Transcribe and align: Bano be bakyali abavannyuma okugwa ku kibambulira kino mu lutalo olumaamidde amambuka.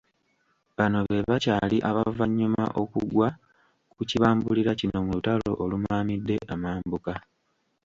Bano 0.77 0.97
be 1.09 1.19
bakyali 1.29 1.77
abavannyuma 1.89 2.63
okugwa 2.81 3.27
ku 3.93 4.01
kibambulira 4.09 4.71
kino 4.79 4.97
mu 5.05 5.11
lutalo 5.17 5.51
olumaamidde 5.63 6.35
amambuka. 6.53 7.13